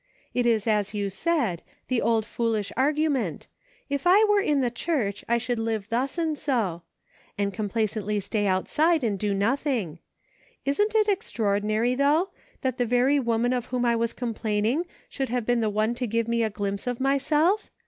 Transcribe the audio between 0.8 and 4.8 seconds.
you said, the old foolish argument:' If I were in the